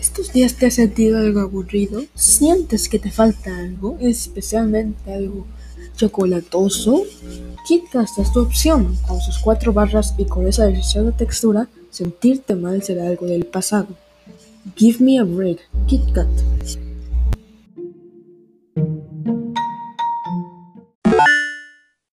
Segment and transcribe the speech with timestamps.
[0.00, 2.02] ¿Estos días te has sentido algo aburrido?
[2.14, 5.46] ¿Sientes que te falta algo, especialmente algo
[5.94, 7.02] chocolatoso?
[7.68, 8.96] KitKat es tu opción.
[9.06, 13.88] Con sus cuatro barras y con esa deliciosa textura, sentirte mal será algo del pasado.
[14.74, 16.89] Give me a break, KitKat.